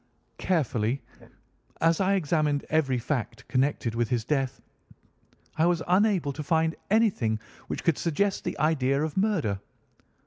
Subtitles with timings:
[0.39, 1.03] Carefully
[1.79, 4.59] as I examined every fact connected with his death,
[5.59, 9.59] I was unable to find anything which could suggest the idea of murder.